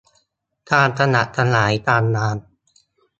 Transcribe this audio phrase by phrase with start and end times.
[0.71, 2.37] การขยับขยายการงาน